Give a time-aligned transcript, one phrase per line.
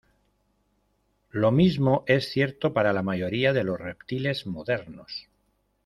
[1.29, 5.29] Lo mismo es cierto para la mayoría de los reptiles modernos.